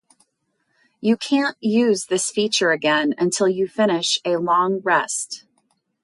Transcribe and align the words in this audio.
You 0.99 1.15
can’t 1.15 1.57
use 1.61 2.05
this 2.07 2.31
feature 2.31 2.71
again 2.71 3.13
until 3.19 3.47
you 3.47 3.67
finish 3.67 4.17
a 4.25 4.37
long 4.37 4.79
rest. 4.83 5.45